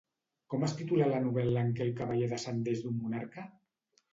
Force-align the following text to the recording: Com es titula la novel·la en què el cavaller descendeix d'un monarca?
Com 0.53 0.63
es 0.67 0.71
titula 0.77 1.09
la 1.11 1.19
novel·la 1.27 1.65
en 1.65 1.69
què 1.79 1.85
el 1.87 1.93
cavaller 2.01 2.33
descendeix 2.33 2.85
d'un 2.87 2.99
monarca? 3.05 3.45